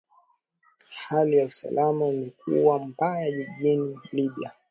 [1.07, 4.51] hali ya usalama imekuwa mbaya jiji libya